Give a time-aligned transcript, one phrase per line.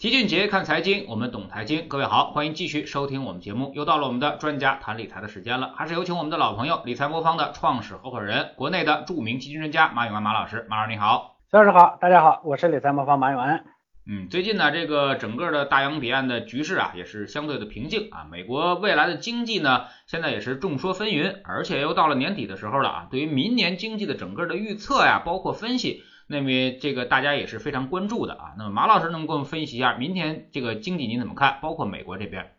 [0.00, 1.86] 齐俊杰看财经，我们懂财经。
[1.86, 3.70] 各位好，欢迎继续收听我们节目。
[3.74, 10.66] 又到了我们的专家谈理财的时间了，还是有请我们的老朋友理财魔方的创始合伙人，国内的著名基金专家马永安马老师。
[10.70, 13.66] 马老师你好，肖老师好，大家好，我是理财魔方马永安。
[14.10, 18.26] 嗯，最近呢，这个整个的大洋彼岸的局势啊，也是相对的平静啊。
[18.30, 23.08] 美国未来的经济呢，现在也是众说纷纭，而且又到了年底的时候了啊。
[23.10, 26.04] 对于明年经济的整个的预测呀，包括分析。
[26.30, 28.54] 那么这个大家也是非常关注的啊。
[28.56, 31.58] 那么马老师能给我们分析一下明天这个经济您怎么看？
[31.60, 32.52] 包括美国这边。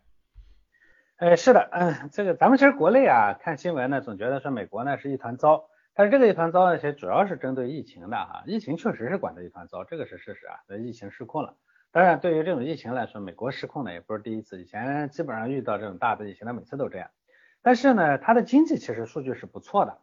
[1.15, 8.43] 呃，是的，嗯，这个咱们其实国内啊看新闻呢，总觉得说美国呢是一团糟，但是这个一团糟呢，其实主要是针对疫情的哈。
[8.45, 10.59] 疫情确实是管的一团糟，这个是事实啊。
[10.67, 11.55] 这疫情失控了。
[11.93, 17.09] 当然，对于这种疫情来说，美国失控呢也不是第一次，以前基本上遇到这种大的疫情，它每次都这样。
[17.61, 19.97] 但是呢，它的经济其实数据是不错的。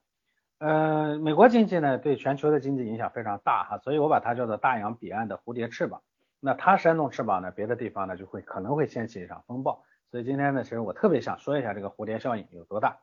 [0.59, 6.03] 呃，美国经济呢对全球的经济影响非常大哈，所以我把它叫做大洋彼岸的蝴蝶翅膀。
[6.41, 9.83] 那它扇动翅膀呢，别的地方呢就会可能会掀起一场风暴。
[10.11, 12.99] 所以今天呢，其实我特别想说一下这个蝴蝶效应有多大。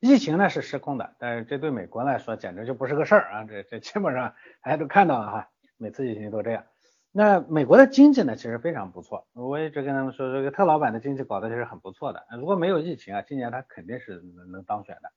[0.00, 3.44] 疫情呢是失控的，但是这对美国来说简直就不是个事儿啊！
[3.44, 6.64] 这这基本上 大家都看到了哈，每次疫情都这样。
[7.12, 12.26] 那美国的经济呢其实非常不错，我一直跟他们说，这个特老板的经济搞得其实很不错的。
[12.36, 15.12] 如果没有疫情啊，今年他肯定是能能当选的。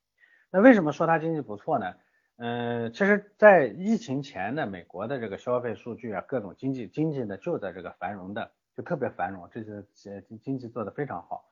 [0.56, 1.96] 那为什么说它经济不错呢？
[2.38, 11.44] 嗯，其实，在疫情前呢，美国的这个消费数据啊，各种经济经济呢，就在这个繁荣的，就特别繁荣，这些经经济做得非常好。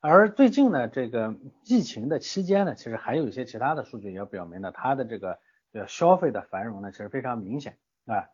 [0.00, 1.34] 而最近呢，这个
[1.66, 5.38] 疫情的期间呢，其实还有一些其他的数据也表明呢，它的这个
[5.74, 8.24] 呃消费的繁荣呢，其实非常明显啊。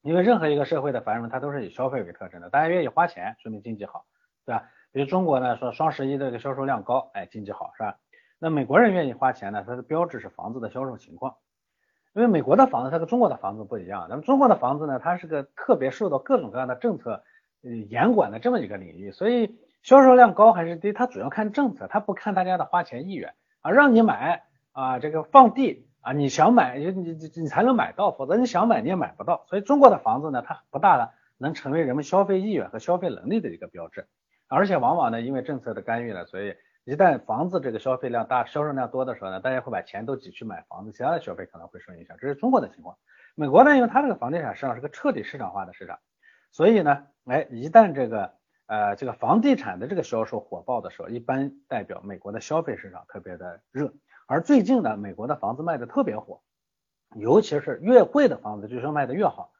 [0.00, 4.06] 因为任何一个社会的繁荣，它都是以消费为特征的，大家愿意花钱，说明经济好，
[4.46, 4.70] 对吧？
[4.90, 7.98] 比如中国呢，说双十一这个销售量高，哎，经济好，是吧？
[8.42, 9.62] 那美国人愿意花钱呢？
[9.66, 11.36] 它的标志是房子的销售情况，
[12.14, 14.06] 因为美国的房子它跟中国的房子不一样。
[14.08, 17.22] 咱们中国的房子呢，它是个特别受到各种各样的政策
[17.62, 23.72] 呃严管的这么一个领域，所以销售量高还是低，它主要看政策，它不看大家的花钱意愿啊。
[23.72, 29.44] 让你买啊，这个放地啊，你想买你你你你才能买到，否则你想买你也买不到。
[29.50, 34.08] 所以中国的房子呢，它不大的能成为人们消费意愿和消费能力的一个标志，
[34.48, 36.54] 而且往往呢，因为政策的干预呢，所以。
[36.84, 42.16] 一旦房子这个消费量大、销售量多的时候呢，大家会把钱都挤去买房子，其他的消费可能会受影响。
[42.18, 42.96] 这是中国的情况。
[43.34, 45.98] 美国呢，因为它这个房地产市场是个彻底市场化的市场，
[46.50, 48.32] 所以呢，哎，一旦这个
[48.66, 53.92] 呃这个房地产的这个销售火爆的时候，一般代表美国的消费市场特别的热。
[54.26, 56.40] 而最近呢，美国的房子卖的特别火，
[57.14, 59.52] 尤其是越贵的房子，就说卖的越好。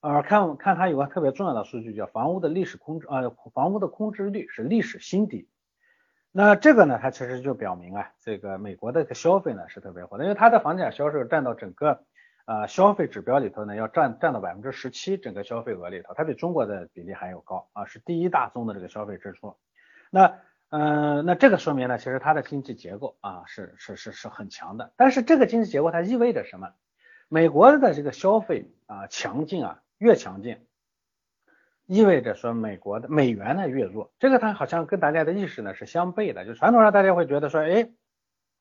[0.00, 5.48] 呃，看看它有个特别重要的数据，叫房屋的历史空置呃房屋的空置率是历史新低。
[6.34, 12.04] 那这个呢，它其实就表明啊，这个美国的个消费呢是特别火的，因为它的房地产销售占到整个
[12.46, 19.54] 呃消费指标里头呢，要占占到百分之十七，整个消费额里头，它比中国的比例还要高啊，是第一大宗的这个消费支出。
[20.10, 20.38] 那
[20.70, 24.92] 嗯，那这个说明呢，其实它的经济结构啊是是是是很强的。
[24.96, 26.70] 但是这个经济结构它意味着什么？
[27.28, 30.64] 美国的这个消费啊强劲啊越强劲。
[31.86, 36.46] 意味着说美国的美元呢越弱，这个它好像跟大家的意识呢是相悖的。
[36.46, 37.90] 就传统上大家会觉得说，哎，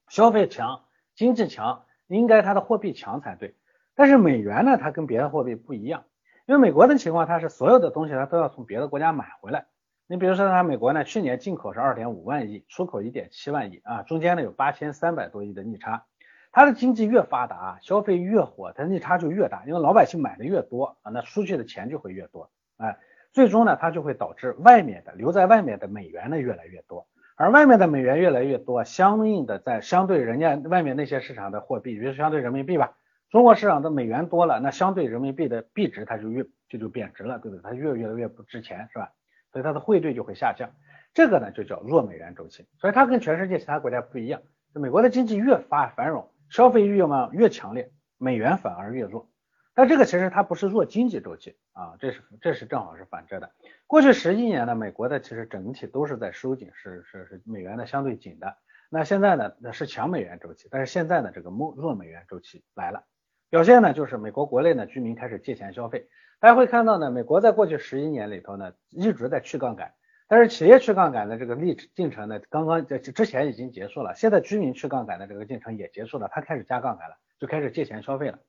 [0.10, 0.84] 消费强，
[1.16, 3.56] 经济强，应该它的货币强才对。
[3.96, 6.06] 但是美元呢，它跟别的货币不一样，
[6.46, 9.68] 因为美国的情况，它是所有的东西它都要从别的国家买回来。
[10.08, 16.06] 你比如说，它美国呢去年进口是二点五万亿，出口一点七万亿啊，中间呢有八千三百多亿的逆差。
[16.52, 22.98] 它的经济越发达，消费越火，它逆差就越大，因为老百姓买的越多啊，那出去的钱就会越多，哎。
[23.34, 32.98] 最终呢，它就会导致外面的留在外面的美元呢越来越多，而外面的美元越来越多，相应的在相对人家外面那些市场的货币，比如相对人民币吧，
[33.30, 37.64] 中国市场的美元多了，那相对人民币的币值它就越就就贬值了，对不对？
[37.64, 39.12] 它越越来越不值钱，是吧？
[39.52, 40.70] 所以它的汇兑就会下降，
[41.14, 42.68] 这个呢就叫弱美元周期。
[42.78, 44.42] 所以它跟全世界其他国家不一样，
[44.74, 49.30] 美国的经济越发繁荣，消费欲望越强烈，美元反而越弱。
[49.74, 53.52] 但这个其实它不是弱经济周期啊，这是这是正好是反着的。
[53.88, 58.58] 过去十一年呢，美国的其实整体都是在收紧，是是是美元的相对紧的。
[58.90, 63.06] 那现在呢，那是强美元周期，但是现在呢，这个弱弱美元周期来了。
[63.50, 66.08] 表现呢，就是美国国内呢，居民开始借钱消费。
[66.40, 69.94] 大家会看到呢，美国在过去十一年里头呢，一直在去杠杆，
[70.28, 78.40] 但是企业去杠杆的这个历进程呢，刚刚在之前已经结束了，现在居民去杠杆的这个进程也结束了，他开始加杠杆了，就开始借钱消费了。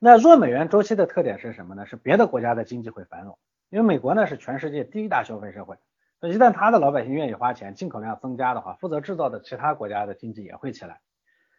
[0.00, 1.84] 那弱美元周期的特点是什么呢？
[1.84, 3.36] 是别的国家的经济会繁荣，
[3.68, 5.76] 因为美国呢是全世界第一大消费社会，
[6.20, 11.00] 那一旦他的老百姓愿意花钱，进口量增加的话，负责制造的其他国家的经济也会起来。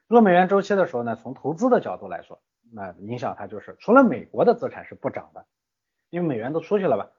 [0.08, 2.40] 弱美元周期的时候呢，从投资的角度来说，
[2.72, 5.46] 那影响它就是除了美国的资产是不涨的，
[6.10, 7.10] 因为美元都出去了吧，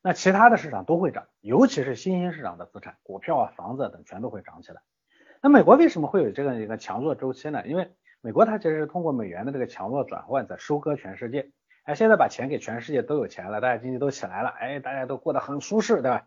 [0.00, 4.80] 那其他的市场都会涨，尤其是新兴市场的资产，股票啊、房子等全都会涨起来。
[5.42, 7.66] 那美国为什么会有这样一个强弱周期呢？
[7.66, 7.92] 因为
[8.22, 11.50] 美国它其实是通过美元的这个强弱转换在收割全世界。
[11.84, 16.26] 哎，现在把钱给全世界都有钱了，大家经济都起来了，哎，大家都过得很舒适，对吧？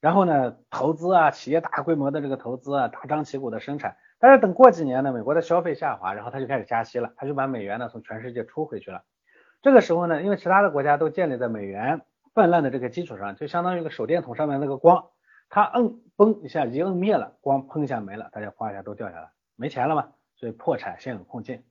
[0.00, 3.96] 然后呢，投资啊，企业大规模的这个投资啊，大张旗鼓的生产。
[4.20, 9.02] 但是等过几年呢，美国的消费下滑，然后它就开始加息了，它就把美元呢从全世界抽回去了。
[9.60, 12.02] 这个时候呢，因为其他的国家都建立在美元
[12.32, 15.06] 泛滥的这个基础上，就相当于一个手电筒上面那个光，
[15.48, 20.08] 它摁嘣一下一摁灭了，光砰一下没了，大家哗一下都掉下来，没钱了嘛，
[20.44, 21.62] 对破产现有困境。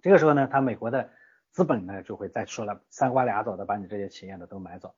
[0.00, 1.10] 这个时候呢，他美国的。
[1.54, 4.92] 资本呢就会再说了三瓜俩枣的把你这些企业呢都买走，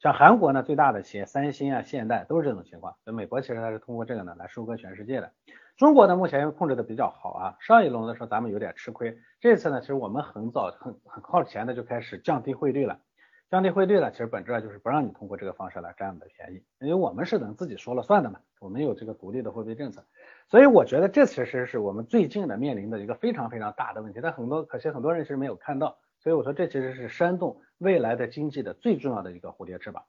[0.00, 2.94] 像韩国呢最大的企业三星啊、现代都是这种情况。
[3.02, 5.32] 所以美国其实它是通过这个呢来收割全世界的。
[5.78, 13.00] 中国呢目前控制的比较好啊，上一轮的时候咱们有点吃亏，这次呢其实我们很早很很靠前的就开始降低汇率了，
[13.48, 20.04] 降低汇率了，其实本质上就是不让你通过这个方式来占我们的便宜，因为我们是能自己说了算的嘛，我们有这个独立的货币政策，
[20.48, 25.98] 所以我觉得这其实是我们最近的面临的一个非常非常大的问题，但很多可惜很多人其实没有看到。
[26.20, 30.04] 所以我说，这其实是煽动未来的经济的最重要的一个蝴蝶翅膀。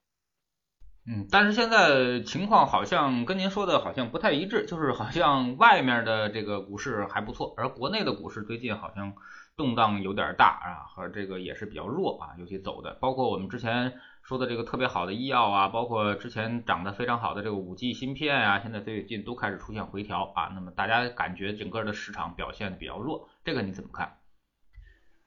[1.08, 9.14] 嗯，但是现在情况好像跟您说的好像不太一致，就是好像外面的这个股市还不错，而国内的股市最近好像
[9.56, 13.94] 动荡有点大啊，和这个也是比较弱啊，尤其走的，包括我们之前
[14.24, 24.18] 说的这个特别好的医药啊，包括之前涨得非常好的这个五 G 芯片啊，现在最近都开始出现回调啊，那么大家感觉整个的市场表现比较弱，这个你怎么看？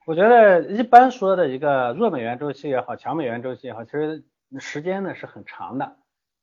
[0.07, 4.25] 我觉得一般说的一个弱美元周期也好，强美元周期也好，其实
[4.59, 5.97] 时间呢是很长的。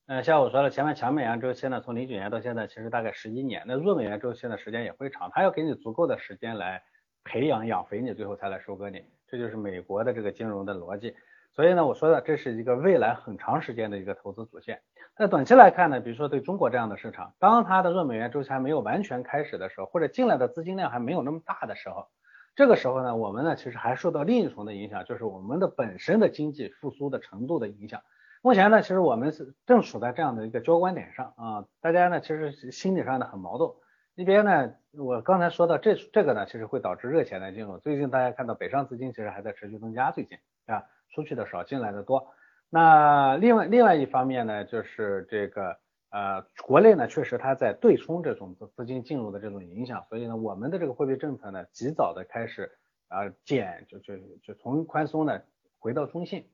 [0.07, 3.63] 呃，像我说的，前面强美元周期呢，从零九年到现在，其实大概十一年。
[3.65, 6.83] 那弱美元周期的时间也会长，它要给你足够的时间来
[7.23, 9.03] 培养养肥你，最后才来收割你。
[9.27, 11.15] 这就是美国的这个金融的逻辑。
[11.51, 14.81] 所以呢，我说的这是一个未来很长时间的一个投资主线。
[15.17, 22.07] 在短期来看呢，比如说对中国这样的市场，当它的弱美元周期还没有完全开始的时候，或者进来的资金量还没有那么大的时候。
[22.55, 28.01] 这个时候呢，我们呢其实还受到另一重的影响，就是我们的本身的经济复苏的程度的影响。
[28.41, 33.69] 目前呢，其实我们是正处在这样的一个交关点上啊，大家呢其实心理上呢很矛盾。
[34.15, 37.77] 一边呢，我刚才说到这这个呢，其实会导致热钱的进入。
[37.79, 42.27] 最近大家看到北上资金其实还在持续增加，最近啊出去的少，进来的多。
[42.69, 45.77] 那另外另外一方面呢，就是这个。
[46.15, 52.71] 呃，国内呢确实它在对冲这种资金进入的这种影响，所以呢，我们的这个货币政策呢及早的开始
[53.09, 55.41] 啊减，就就就从宽松呢
[55.77, 56.45] 回到中性，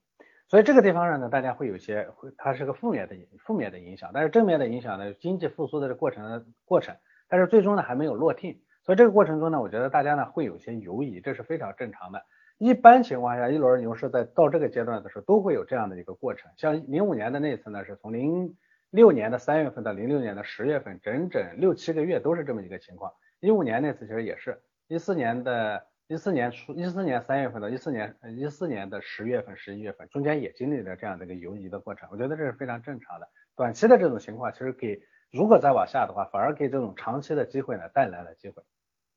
[0.47, 2.09] 所以这个地方上呢，大家会有些
[2.39, 6.95] 它是个负面的负面的影响，但是正面的影响呢，经济复苏的这过程过程，
[7.29, 12.25] 但是最终呢还没有落定，所以这个过程中呢，我觉得大家呢会有些犹疑，这是非常正常的。
[12.57, 18.55] 一般情况下，一轮牛市在到这个阶段的时候都会有这样的一个过程，像零五年的那次呢，是从零。
[18.91, 23.13] 六年的三月份到零六年的十月份，整整六七个月都是这么一个情况。
[23.39, 32.09] 一五年那次其实也是，一四年的一四年初，一四年三月份到一四年一四年的十月份、十一月份，中间也经历了这样的一个游移的过程。
[32.11, 33.29] 我觉得这是非常正常的。
[33.55, 35.01] 短期的这种情况，其实给
[35.31, 38.61] 如果再往下的话，反而给这种长期的机会呢带来了机会。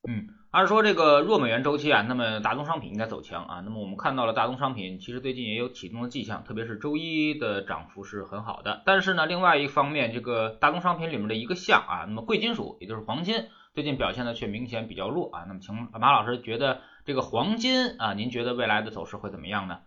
[0.07, 3.61] 嗯，按说这个弱美元周期啊，那么大宗商品应该走强啊。
[3.65, 8.83] 那么我们看到了大宗商品其实最近也有启动的迹象，特别是周一的涨幅是很好的。
[8.85, 15.45] 但是呢，另外一方面，这个大宗商品里面的一个项啊，那么贵金属也就是黄金，最近表现的却明显比较弱啊。
[15.47, 19.79] 那么请马老师觉得这个黄金啊，您觉得未来的走势会怎么样呢？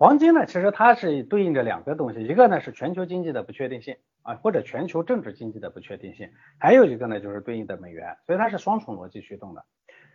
[0.00, 9.62] 黄金呢，其实它是对应着两个东西，一个呢是全球经济的不确定性啊，或者全球政治经济的不确定性，还有一个呢就是对应的美元，所以它是双重逻辑驱动的。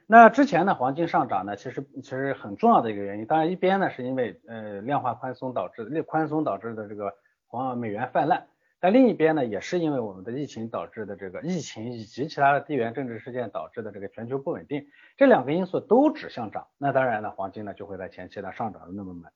[0.08, 7.13] 那之前呢，黄金上涨呢，其实其实很重要的一个原因，当然一边呢是因为呃量化宽松导致的宽松导致的这个
[7.46, 8.48] 黄美元泛滥，
[8.80, 19.32] 但另一边呢也是因为我们的疫情导致的这个疫情以及其他的地缘政治事件导致的这个全球不稳定，这两个因素都指向涨，那当然呢黄金呢就会在前期呢上涨的那么猛。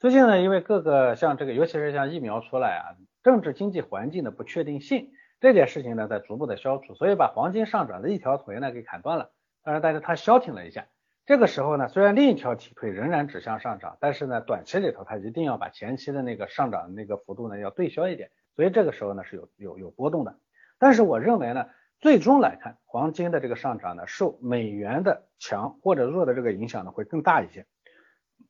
[0.00, 9.30] 最近呢，因为各个像这个，尤其是像疫苗出来啊，政治经济环境的不确定性这件事情呢，在逐步的消除，所以把黄金上涨的一条腿呢给砍断了。
[9.62, 10.86] 当然，但是它消停了一下。
[11.26, 18.30] 这个时候呢，虽然另一条腿仍然指向上涨，但是呢，短期里头它一定要把前期的那个上涨的那个幅度呢要对消一点。
[18.56, 20.34] 所以这个时候呢是有有有波动的。
[20.78, 21.66] 但是我认为呢，
[22.00, 27.66] 最终来看，黄金的这个上涨呢，受美元的强或者弱的这个影响呢会更大一些。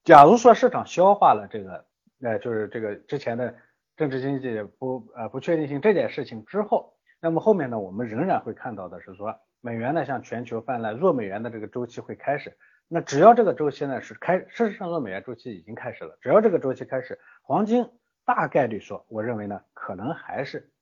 [0.05, 1.87] 假如说市场消化了这个，
[2.23, 3.55] 呃，就是这个之前的
[3.97, 12.57] 政治经济不呃不确定性这件事情之后，那么后面呢，我们仍然会看到的是说，美元呢向全球泛滥，弱美元的这个周期会开始。
[12.89, 17.89] 那只要这个周期呢是开，事实上弱美元周期已经开始了，只要这个周期开始，黄金
[18.25, 20.73] 大概率说，我认为呢，可能还是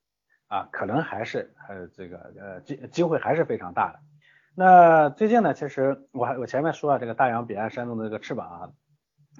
[0.47, 3.99] 啊，可能还是呃这个呃机机会还是非常大的。
[4.55, 8.69] 那最近呢，其实我还我前面说了这个大洋彼岸煽动的这个翅膀啊，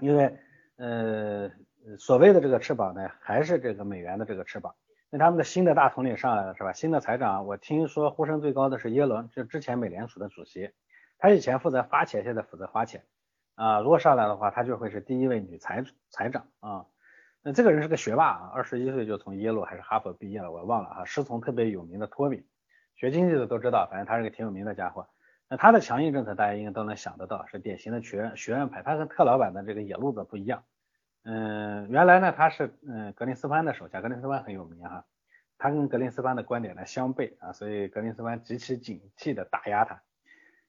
[0.01, 0.38] 因为
[0.77, 1.51] 呃
[1.98, 4.75] 所谓的这个翅膀呢，还是这个美元的这个翅膀。
[5.12, 6.72] 那他们的新的大统领上来了是吧？
[6.72, 10.70] 新的财长，我听说呼声最高的是耶伦，就之前美联储的主席，
[11.18, 13.03] 他以前负责发钱，现在负责花钱
[13.56, 13.79] 啊。
[13.79, 16.86] 如果上来的话，他就会是第一位女财财长啊。
[17.41, 21.06] 那这个人是个学霸啊，二十一岁就从耶鲁还是哈佛毕业了，我忘了啊。
[21.06, 22.46] 师从特别有名的托米，
[22.96, 25.08] 学经济的都知道，反正他是个挺有名的家伙。
[25.50, 30.63] 那他的强硬政策大家应该都能想得到，是典型的学院学院派，他跟特老板的这个野路子不一样。
[31.24, 35.06] 嗯，原来呢他是嗯格林斯潘的手下，格林斯潘很有名哈，
[35.58, 40.01] 他跟格林斯潘的观点呢相悖啊，所以格林斯潘极其警惕的打压他。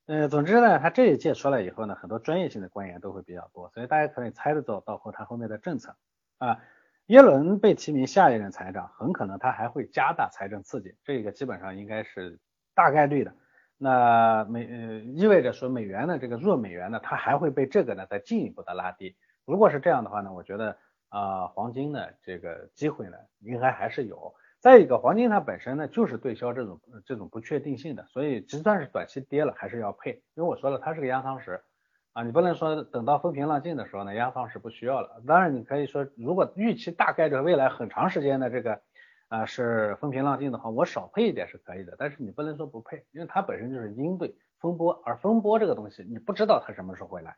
[0.06, 5.94] 嗯，总之呢，他这一届出来以后呢，很多专业性的官员都会比较多，所以大家可以猜得到到后他后面的政策
[6.38, 6.58] 啊。
[7.06, 12.38] 耶伦被提名下一任财长，很可能他还会加大财政刺激，这个基本上应该是
[12.75, 13.34] 大概率的。
[13.82, 19.16] 那美呃意味着说美元的这个弱美元呢，它还会被这个呢再进一步的拉低。
[19.46, 20.76] 如果是这样的话呢，我觉得
[21.08, 24.34] 啊，黄金的这个机会呢，应该还是有。
[24.60, 30.22] 再一个，黄金它本身呢就是对消这种这种不确定性的，所以就算是短期跌了，还是要配。
[30.34, 31.62] 因为我说了，它是个压舱石
[32.12, 35.22] 啊，你不能说等到风平浪静的时候呢，压舱石不需要了。
[35.26, 38.82] 当然，你可以说，如果预期大概率未来很长时间的这个
[39.30, 41.94] 啊是风平浪静的话，我少配一点是可以的。
[41.99, 47.37] 但是你不能说不配，因为它本身就是应对风波，而风波这个东西你不知道它什么时候会来。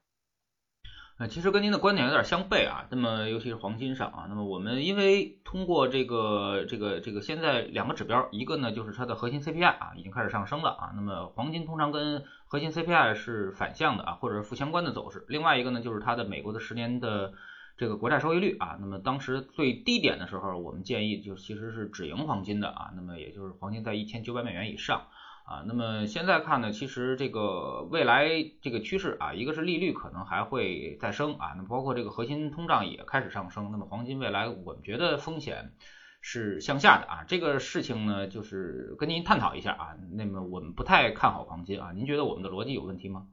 [1.19, 2.87] 呃，其实跟您的观点有点相悖啊。
[2.91, 10.93] 那么，尤其是黄金上啊，那么我们因为通过这个这个这个现在两个指标，一个呢就是它的核心 CPI 啊已经开始上升了啊。
[10.97, 15.27] 那么黄金通常跟核心 CPI 是反向的啊，或者是负相关的走势。
[15.29, 17.35] 另外一个呢就是它的美国的十年的
[17.77, 18.77] 这个国债收益率啊。
[18.81, 22.91] 那么当时最低点的时候，我们建议就其实是止盈黄金的啊。
[22.97, 25.07] 那么也就是黄金在一千九百美元以上。
[25.45, 28.29] 啊，那么现在看呢，其实这个未来
[28.63, 35.73] 这个趋势啊，一个是利率可能还会再升啊，那包括这个核心通胀也开始上升，那么黄金未来我们觉得风险
[36.21, 43.27] 是向下的啊，这个事情呢就是跟您探讨一下啊，那么我们不太看好黄金啊，您觉得我们的逻辑有问题吗？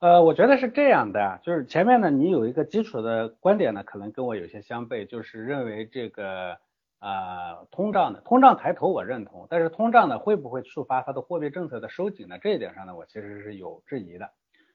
[0.00, 6.58] 呃，我觉得是这样的，就是前面呢你有一个基础的观点呢，可能跟我有些相悖，就是认为这个。
[7.00, 12.40] 啊，通胀的通胀抬头我认同，但是通胀呢会不会触发它的货币政策的收紧呢？
[12.42, 14.32] 这一点上呢，我其实是有质疑的。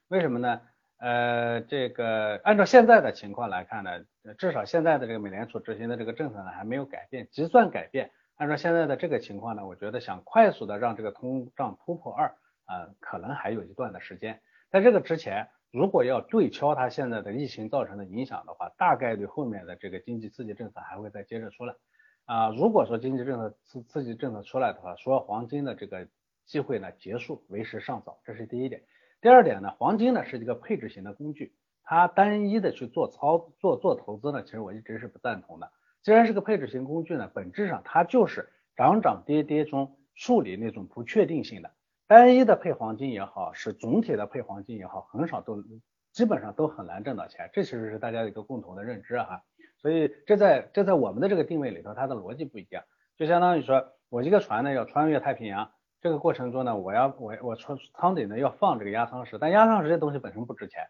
[0.08, 0.62] 为什么呢？
[0.96, 3.90] 呃，这个按照现在的情况来看呢，
[4.38, 12.28] 至少现在的这个美联储执行的这个政策呢还没有改变，即算改变，按照现在的这个情况呢，我觉得想快速的让这个通胀突破二
[12.64, 14.40] 啊，可能还有一段的时间。
[14.74, 21.76] 在这个之前，如果要对敲它现在的疫情造成的影响的话，大概率后面的这个经济刺激政策还会再接着出来。
[22.24, 26.08] 啊，如果说经济政策刺刺激政策出来的话，说黄金的这个
[26.44, 28.82] 机会呢结束为时尚早，这是第一点。
[29.20, 31.54] 第二点呢，黄金呢是一个配置型的工具，
[31.84, 35.70] 它单一的去做操做做投资呢，其实我一直是不赞同的。
[36.02, 41.70] 既然是个配置型工具呢，本质上它就是涨涨跌跌中处理那种不确定性的。
[42.06, 45.64] 单一的配黄金也好，是总体的配黄金也好，很少都
[46.12, 49.42] 基本上都很难挣到钱，这其实是大家一个共同的认知哈。
[49.78, 52.84] 所以这在这在我们的这个定位里头，它的逻辑不一样，
[53.16, 60.86] 就相当于说我一个船呢要穿越太平洋，这个过程中呢，我要我我舱舱底呢要放这个压舱石，但压舱石这东西本身不值钱，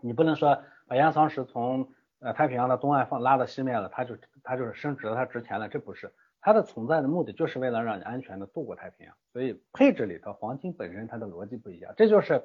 [0.00, 6.12] 你不能说把压舱石从呃太平洋的东岸放拉到西面了，它就它就是升值了，它值钱了，这不是
[6.46, 12.40] 它的存在的目的就是为了让你安全的渡过太平洋，所以配置里头黄金本身它的逻辑不一样，这就是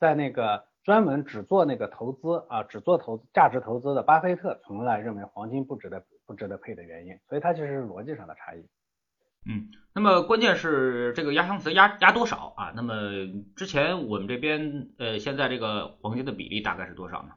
[0.00, 0.64] 在那个。
[0.86, 8.60] 专门只做那个投资啊，只做投资价值投资的巴菲特从来认为黄金不值得不值得配的原因，所以它其实是逻辑上的差异。
[9.50, 12.72] 嗯，那么关键是这个压箱词压压多少啊？
[12.76, 12.94] 那么
[13.56, 17.30] 之前我们这边呃现在这个黄金的比例大概是多少呢？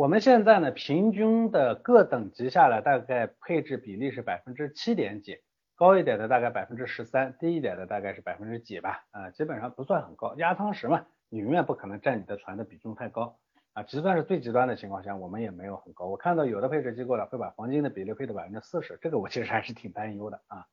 [0.00, 5.36] 我们现在呢平均的各等级下来大概配置比例是百分之七点几，
[5.76, 11.04] 高一点的大概百分之十三，低一点的大概是百分之几吧，啊基本上不算很高，压舱石嘛。
[11.28, 13.36] 你永远不可能占你的船的比重太高
[13.74, 16.06] 啊，就算是最极端的情况下，我们也没有很高。
[16.06, 20.64] 我看到有的配置机构呢会把黄金的比例配到百分之四十，这个我其实还是挺担忧的啊。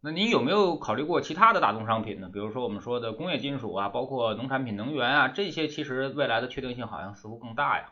[0.00, 2.30] 那你有没有考虑过其他的大宗商品呢？
[2.32, 7.90] 比如说我们说的工业金属啊，包括农产品、能源啊，这些其实未来的确定性好像似乎更大呀。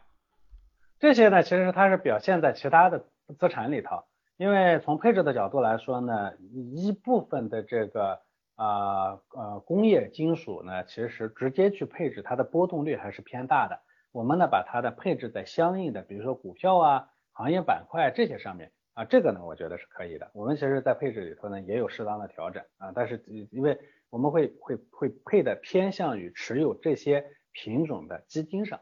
[0.98, 3.04] 这些呢，其实它是表现在其他的
[3.38, 4.04] 资产里头，
[4.36, 6.32] 因为从配置的角度来说呢，
[6.74, 8.20] 一部分的这个。
[8.60, 13.78] 啊呃，工业金属呢，其实直接去配置它的波动率还是偏大的。
[14.10, 20.28] 我们呢，把它的配置在相应的，比如说股票啊、行业板块这些上面啊，这个呢，我觉得是可以的。
[20.34, 23.78] 我们其实，在配置里头呢，也有适当的调整啊，但是因为
[24.10, 28.80] 我们会会会配的偏向于持有这些品种的基金上。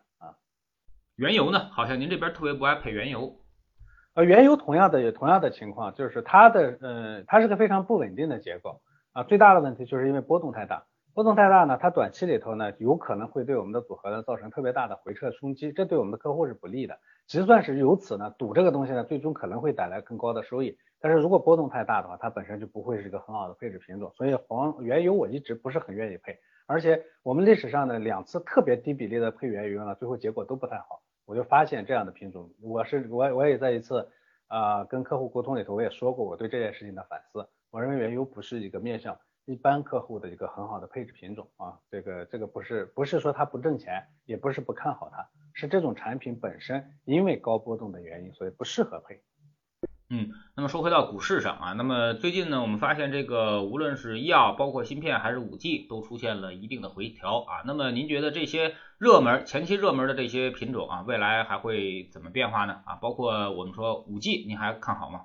[1.17, 3.41] 原油呢，好像您这边特别不爱配原油。
[4.13, 8.83] 呃，原油同样的有同样的情况，就是它的呃，它是个非常不稳定的结构
[9.13, 9.23] 啊。
[9.23, 16.99] 最大的问题就是因为波动太大，波动太大呢，它短期里头呢，有可能会对我们的组合呢造成特别大的回撤冲击，这对我们的客户是不利的。
[17.27, 20.77] 即算是由此呢，赌这个东西呢，最终可能会带来更高的收益。
[21.01, 24.13] 但是如果波动太大的话，它本身就不会是一个很好的配置品种。
[24.15, 31.01] 所以黄原油我一直不是很愿意配，而且我们历史上的两次特别低比例的配原油呢，最后结果都不太好。
[31.27, 34.09] 我就发现这样的品种，我是我我也在一次
[34.47, 37.47] 啊跟客户沟通里头，我也说过我对这件事情的反思。
[37.71, 49.21] 我认为原油不是一个面向一般客户的一个很好的配置品种啊，这个这个不是不是说它不挣钱，也不是不看好它，是这种产品本身因为高波动的原因，所以不适合配。
[50.09, 57.63] 嗯，那么说回到股市上啊，那么最近呢，我们发现这个无论是医药、包括芯片还是五 G，都出现了一定的回调啊。
[57.67, 62.83] 那么您觉得这些热门、前期热门的这些品种啊，未来还会怎么变化呢？
[62.87, 65.23] 啊，包括我们说五 G，您还看好吗？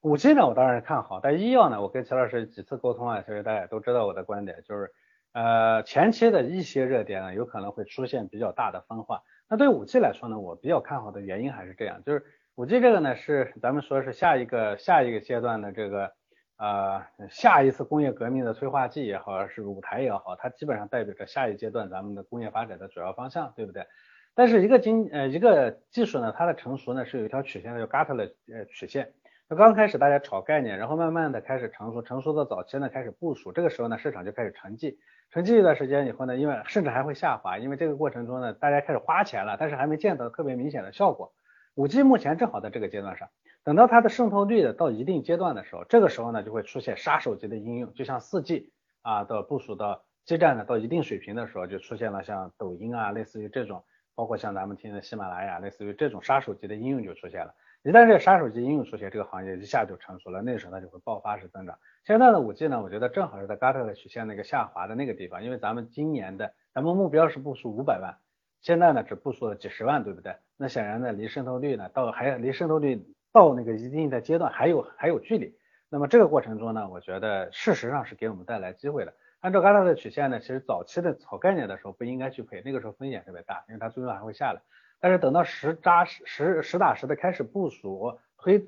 [0.00, 4.90] 五 G 呢，我当然看好，但医药呢，我跟齐老师几次沟通啊，其实大家都知道我的观点，就是
[5.32, 9.22] 呃前期的一些热点呢，有可能会出现比较大的分化。
[9.48, 12.24] 那对五 G 来说呢，我比较看好的原因还是这样，就是。
[12.56, 16.10] 五 G 这个呢，是咱们说是下一个下一个阶段的这个
[16.56, 23.86] 呃下一次工业革命的催化剂也好，是舞台也好，它基本上代表着下一阶段咱们的工业发展的主要方向，对不对？
[24.34, 29.12] 但是一个经呃一个技术呢，它的成熟呢是有一条曲线的，叫 Gartner 呃曲线。
[29.48, 34.96] 那刚开始大家炒概念，然后慢慢的开始成熟，成熟的早期呢开始部署，这个时候呢市场就开始沉寂，
[35.30, 41.34] 沉寂一段时间以后呢，因为甚至还会下滑，因为这个过程中呢大家开始花钱了，但是还没见到特别明显的效果。
[41.76, 43.28] 五 G 目前正好在这个阶段上，
[43.62, 53.84] 等到它的渗透率的到一定阶段的时候，这个时候呢就会出现杀手级的应用，就像四 G 啊的部署到基站呢到一定水平的时候，就出现了像抖音啊，类似于这种，
[54.14, 57.54] 包括像咱们听的喜马拉雅，类似于这种杀手级的应用就出现了。
[57.82, 61.78] 一旦这杀手级应用出现，这个行业一下就成熟了，那时候它就会爆发式增长。
[62.06, 68.16] 现在的五 G 呢，我觉得正好是在 Gartner 曲线那个下滑的那个地方，因为咱们今年的咱们目标是部署五百万。
[68.62, 70.36] 现在呢，只部署了几十万，对不对？
[70.56, 75.54] 那显然呢，离渗透率呢，到还离渗透率到那个一定的阶段还有还有距离。
[75.88, 79.14] 那么这个过程中呢，我觉得事实上是给我们带来机会的。
[79.40, 84.62] 按照刚才的曲线呢，其实早期的炒概念的时候不应该去配，那个时候风险特别大，因为它最终还会下来。
[84.98, 88.64] 但是等到实扎实实实打实的开始部署推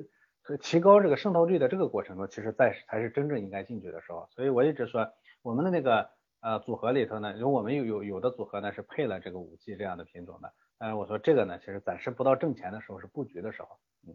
[0.60, 4.28] 提高这个渗透率的这个过程中，其实在才是真正应该进去的时候。
[4.30, 5.10] 所以我一直说
[5.42, 6.10] 我们的那个。
[6.40, 13.68] 呃，组合里头呢，因为我们有有有的组合呢是配了这个五 G 这样的品种的，但是我说这个呢，其实暂时不到挣钱的时候，是布局的时候。
[14.06, 14.14] 嗯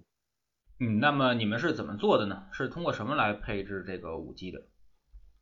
[0.80, 2.46] 嗯，那么你们是怎么做的呢？
[2.52, 4.62] 是通过什么来配置这个五 G 的？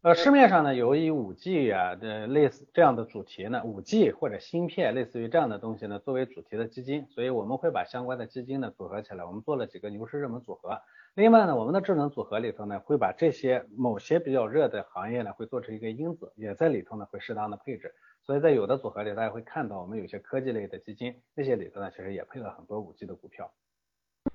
[0.01, 10.81] 呃，市面上呢有以五 G 啊的类似这样的主题呢，五 G 或者芯片类似于这样的东西呢作为主题的基金，所以我们会把相关的基金呢组合起来，我们做了几个牛市热门组合。
[11.13, 17.93] 另外呢，我们的智能组合里头呢，会把这些某些比较热的行业呢，会做成一个因子，也在里头呢，会适当的配置。
[18.31, 23.51] 所以在有的组合里，大家会看到我们有些科技类的基金，那些里头呢，其实也配了很多五 G 的股票。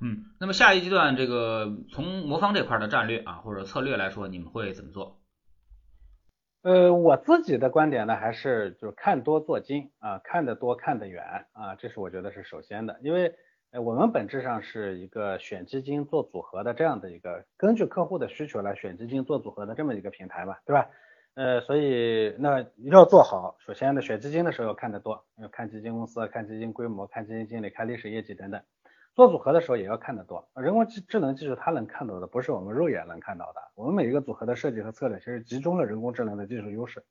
[0.03, 5.23] 嗯，那么下一阶段这个从魔方这块的战略啊，或者策略来说，你们会怎么做？
[6.61, 13.35] 呃，我自己的观点呢，还是就是看多做精啊，看得多看得远啊，这是我觉得是首先的，因为。
[13.85, 20.89] 我们本质上是一个选基金做组合的这样的一个，根据客户的需求来选基金做组合的这么一个平台嘛，对吧？
[21.37, 28.63] 呃，所以那要做好，首先呢，选基金的时候要看得多，要看基金公司，看基金规模，看基金经理，看历史业绩等等。
[29.15, 33.61] 做组合的时候也要看得多，人工智智能技术它能看到的不是我们肉眼能看到的。
[33.75, 37.05] 我们每一个组合的设计和策略其实集中了人工智能的技术优势，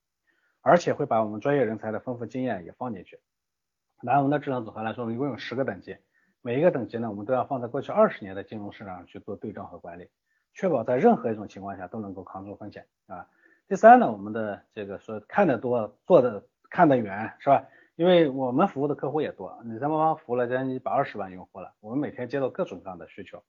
[0.61, 3.19] 而且会把我们专业人才的丰富经验也放进去。
[4.01, 5.95] 拿我们的智能组合来说，一共有十个等级。
[6.41, 10.09] 每一个等级呢，我们都要放在过去二十年的金融市场上去做对账和管理，
[10.55, 13.27] 确保在任何一种情况下都能够扛住风险啊。
[13.67, 17.65] 第三呢，我们的这个说看得多，做的看得远，是吧？
[17.95, 23.43] 因为我们服务的客户也多，你在帮忙服务了将近一百二十万用户了，我们每天接到各种各样的需求，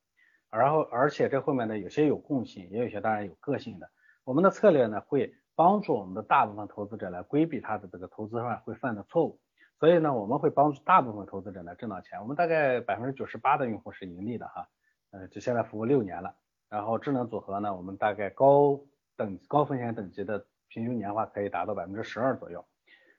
[0.51, 3.91] 然后而且这后面呢，有些有共性，也有些当然有个性的。
[4.25, 9.39] 我们的策略呢，会帮助我们的大部分投资者来规避他的这个投资上会犯的错误。
[9.79, 12.19] 所以呢，我们会帮助大部分投资者来挣到钱。
[12.23, 14.67] 我们大概百分之九十八的用户是盈利的哈，
[15.11, 16.35] 呃，就现在服务六年了。
[16.71, 18.81] 然后智能组合呢，我们大概高
[19.17, 22.65] 等高风险等级的平均年化可以达到百分之十二左右。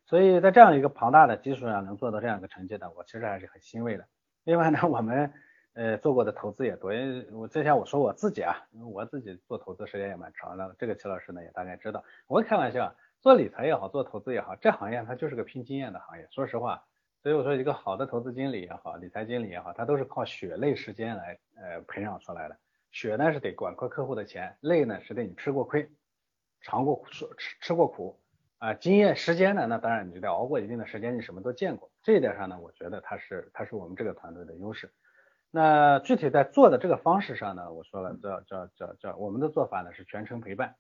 [0.06, 4.08] 所以在这样一个庞大的基础上能做到这样一个成绩呢，我其实还是很欣慰的。
[4.46, 5.34] 另外呢，我们
[5.74, 6.94] 呃，做过的投资也多。
[6.94, 8.56] 因为我之前我说我自己啊，
[8.92, 12.04] 我自己做投资时间也蛮长的，这个齐老师呢也大概知道。
[12.28, 16.26] 我开玩笑，做理财也好，做投资也好，这行业它就是个拼经验的行业。
[16.32, 16.84] 说实话，
[17.22, 22.58] 所以我说一个好的投资经理也好，理财经理也好，他都是靠血泪时间来呃培养出来的。
[22.98, 25.88] 血呢是得管过客户的钱，累呢是得你吃过亏，
[26.62, 27.28] 尝过苦，吃
[27.62, 28.20] 吃过苦
[28.58, 28.74] 啊。
[28.74, 31.92] 经验时间呢，那当然你就得熬过一定的时间，你什么都见过。
[32.02, 34.92] 这一点上呢，我觉得他是他是我们这个团队的优势。
[35.52, 40.76] 那具体在做的这个方式上呢，我说了，叫叫叫叫，我们的做法呢是全程陪伴。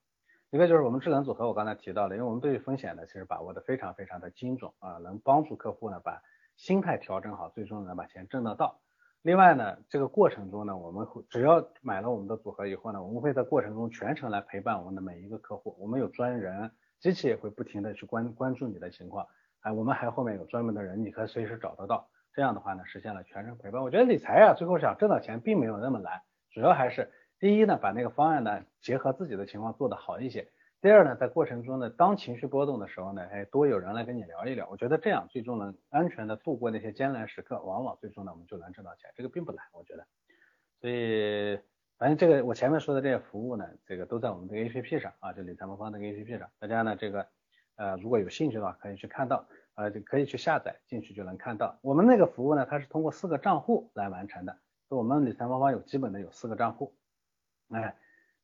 [0.49, 6.23] 一个就是我们智能组合，我刚才提到的，因为我们对于风险呢，其实把握的非常非常的精准啊，能帮助客户呢把
[6.55, 8.81] 心态调整好，最终能把钱挣得到。
[9.27, 15.75] 另外呢，这个过程中呢，我们会只要买了我们的组合以后呢，我们会在过程中全程来陪伴我们的每一个客户。
[15.77, 19.27] 我们有专人，机器也会不停的去关关注你的情况，
[19.59, 22.07] 哎，我们还后面有专门的人，你可以随时找得到。
[22.31, 23.83] 这样的话呢，实现了全程陪伴。
[23.83, 30.45] 我觉得理财啊，最后想挣到钱并没有那么难，主要还是第一呢，把那个方案呢结合自己的情况做得好一些；
[30.81, 34.67] 第二呢，在过程中呢，当情绪波动的时候呢，哎，多有人来跟你聊一聊。
[34.69, 39.11] 我觉得这样最终能安全的度过那些艰难时刻，往往最终呢，我们就能挣到钱。
[39.15, 40.05] 这个并不难，我觉得。
[40.79, 41.59] 所以，
[41.97, 47.27] 反正这个我前面说的这些服务呢，这个都在我们这个 APP 上啊，就理财魔方这个 APP 上，大家呢这个
[47.75, 49.45] 呃如果有兴趣的话，可以去看到。
[49.77, 51.77] 呃，就可以去下载进去就能看到。
[51.83, 54.57] 我们那个服务呢，它是通过四个账户来完成的。
[54.89, 56.95] 我们理财魔方有基本的有四个账户，
[57.69, 57.95] 哎，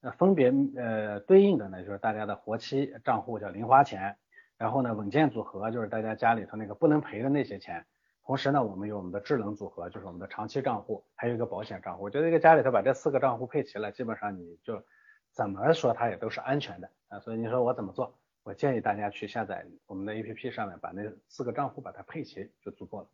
[0.03, 4.17] 那分别呃对应的呢就是大家的活期账户叫零花钱，
[4.57, 7.85] 然后呢稳健组合就是大家家里头那个不能赔的那些钱。
[8.25, 12.03] 同时呢，我们有我们的智能组合，就是我们的长期账户，还有一个保险账户。
[12.03, 14.83] 我觉得一个家里头把这四个账户配齐了，基本上你就
[15.31, 17.19] 怎么说它也都是安全的啊。
[17.19, 18.17] 所以你说我怎么做？
[18.43, 23.07] 我建议大家去下载我们的 APP，上面把那四个账户把它配齐就足够了。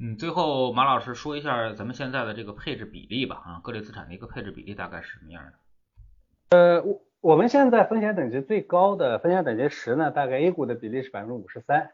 [0.00, 5.52] 嗯，最后马老师说一下咱们现在的这个配置比例吧，啊，各类资产的一个配置比例大概是什么样的？
[6.50, 11.90] 呃，我我们现在风险等级最高的风险等级十呢，大概 A 股的比例是百分之五十三，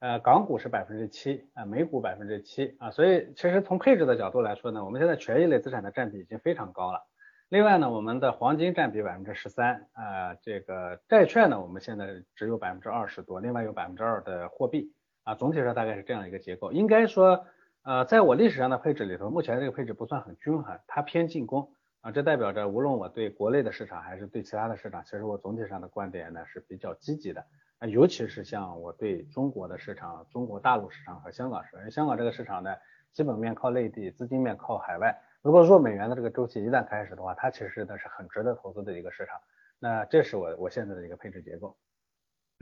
[0.00, 7.06] 呃，港股是百分之七，啊，美股百分之七，啊，所以其实从配置的角度来说呢，我们现在权益类资产的占比已经非常高了。
[7.50, 16.72] 另外呢，我们的黄金占比百分之十三，啊，这个债券呢，我们现在只有百分之二十多，另外有百分之二的货币，啊，总体上大概是这样一个结构。
[16.72, 17.44] 应该说，
[17.82, 27.46] 呃，在我历史上的配置里头，目前这个配置不算很均衡，它偏进攻，啊，这代表着无论我对国内的市场还是对其他的市场，其实我总体上的观点呢是比较积极的，
[27.78, 32.74] 啊，尤其是像我对中国的市场、中国大陆市场和香港市场，香港这个市场呢，
[33.12, 35.16] 基本面靠内地，资金面靠海外。
[35.42, 39.40] 如果弱美元的这个周期一旦开始的话，它其实呢是很值得投资的一个市场。
[39.78, 41.76] 那这是我我现在的一个配置结构。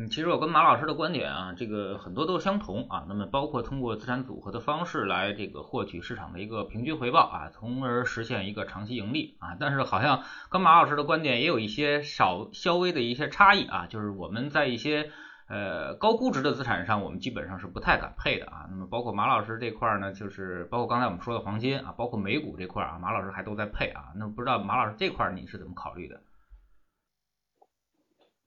[0.00, 3.04] 嗯，其实我跟马老师的观点啊，这个很多都相同啊。
[3.06, 9.58] 那么包括通过资产组合的方式来这个获取市场的一个平均回报啊，从而实现一个长期盈利啊。
[9.60, 15.10] 但是好像跟马老师的观点也有一些少稍微的一些差异啊，就是我们在一些。
[15.52, 18.68] 呃，高估值的资产上，我们基本上是不太敢配的啊。
[18.70, 24.12] 那么，包括马老师这块呢，就是包括刚才我们说的黄金啊，包括美股这块啊，马老师还都在配啊。
[24.14, 26.20] 那不知道马老师这块你是怎么考虑的？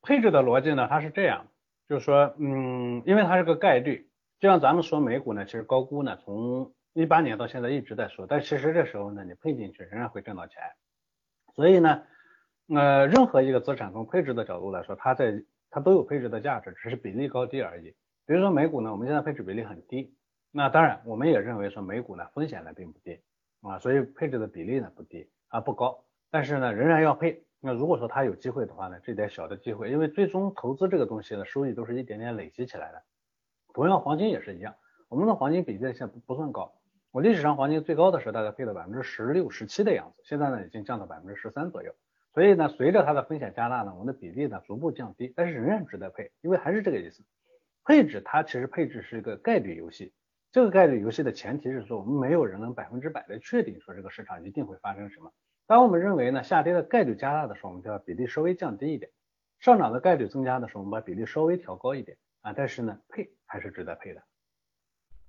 [0.03, 1.47] 配置的逻辑呢，它是这样，
[1.87, 4.09] 就是说，嗯，因为它是个概率，
[4.41, 10.61] 就像咱们说美股呢，其实高估呢，从一八年到现在一直在说，但其实这时候呢，你配进去仍然会挣到钱。
[11.55, 12.03] 所以呢，
[12.67, 17.95] 呃，任何一个资产从配置的角度来说，它在它都有配置的价值，只是比例高低而已。
[18.25, 20.13] 比如说美股呢，我们现在配置比例很低，
[20.51, 23.21] 那当然我们也认为说美股呢风险呢并不低
[23.61, 27.45] 啊，所以配置的比例呢不低啊不高，但是呢仍然要配。
[27.65, 33.01] 那如果说他有机会的话呢，这点小的机会，因为最终投资这个东西呢收益都是一点点累积起来的。
[33.73, 34.75] 同样黄金也是一样，
[35.07, 36.73] 我们的黄金比例现在不不算高，
[37.11, 41.95] 我历史上黄金最高的时候大概配了百分之十六、十七的样子，现在呢已经降到百分之十三左右。
[42.33, 47.23] 所以呢，随着它的风险加大呢，我们的比例呢逐步降低，但是仍然值得配，因为还是这个意思。
[47.85, 50.11] 配置它其实配置是一个概率游戏，
[50.51, 55.31] 这个概率游戏的前提是说，我们没有人能百分之百的确定说这个市场一定会发生什么。
[55.65, 59.09] 当我们认为呢下跌的概率加大的时候，我们就要比例稍微降低一点；
[59.59, 62.53] 上涨的概率增加的时候，我们把比例稍微调高一点啊。
[62.53, 64.21] 但是呢，配还是值得配的。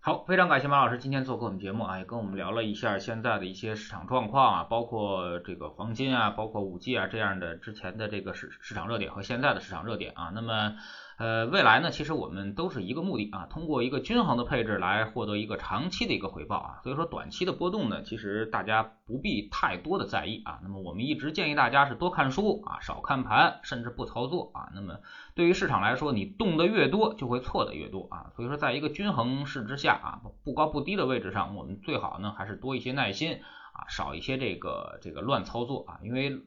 [0.01, 10.31] 好，非常感谢马老师今天做客我们节目啊，也跟我们聊了一下现在的一些市场状况啊，包括这个黄金啊，包括五 G 啊这样的之前的这个市市场热点和现在的市场热点啊。
[10.35, 10.77] 那么
[11.17, 16.81] 呃，未来呢，其实我们都是一个目的啊，通过一个均衡的配置来获得一个长期的一个回报啊。
[16.83, 20.59] 所以说短期的波动呢，其实大家不必太多的在意啊。
[20.63, 24.71] 那么我们一直建议大家是多看书啊，少看盘，甚至不操作啊。
[24.75, 24.99] 那么
[25.37, 28.33] 对于市场来说，你动的越多，就会错的越多啊。
[28.35, 33.41] 所以说，在一个均衡市之下啊，不高不低的位置上，我们最好呢还是多一些耐心
[33.73, 36.41] 啊，少一些这个这个乱操作啊，因为。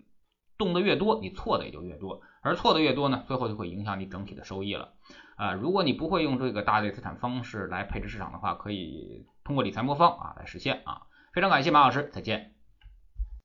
[0.59, 4.93] 动的越多，你错的也就越多，而错的越多呢，最后就会影响你整体的收益了。
[5.35, 11.01] 啊，如果你不会用这个大类资产方式来配置市场的话，可以通过理财魔方啊来实现啊。
[11.33, 12.53] 非常感谢马老师，再见。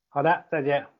[0.09, 0.92] 好的，再见。